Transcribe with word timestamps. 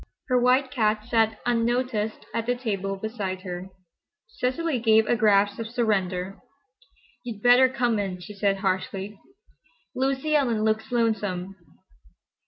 Her 0.29 0.41
white 0.41 0.71
cat 0.71 1.05
sat 1.05 1.37
unnoticed 1.45 2.25
at 2.33 2.47
the 2.47 2.55
table 2.55 2.95
beside 2.95 3.41
her. 3.41 3.69
Cecily 4.25 4.79
gave 4.79 5.05
a 5.05 5.15
gasp 5.15 5.59
of 5.59 5.67
surrender. 5.67 6.39
"You'd 7.23 7.43
better 7.43 7.69
come 7.69 7.99
in," 7.99 8.19
she 8.19 8.33
said, 8.33 8.57
harshly. 8.57 9.19
"Lucy 9.93 10.35
Ellen 10.35 10.63
looks 10.63 10.91
lonesome." 10.91 11.55